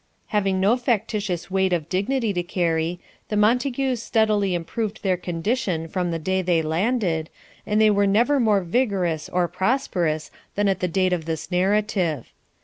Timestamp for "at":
10.67-10.79